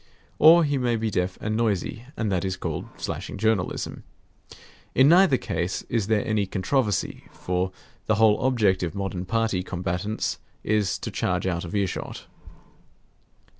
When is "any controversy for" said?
6.25-7.71